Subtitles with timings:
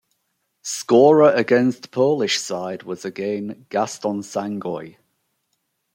[0.63, 4.95] Scorer against Polish side was again Gaston Sangoy.